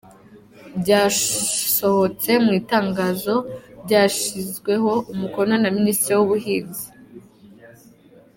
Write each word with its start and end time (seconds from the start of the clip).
Byasohotse 0.81 2.29
mu 2.43 2.51
itangazo 2.59 3.35
ryashyizweho 3.83 4.91
umukono 5.11 5.53
na 5.63 5.69
Minisitiri 5.77 6.13
w’ubuhinzi. 6.17 6.85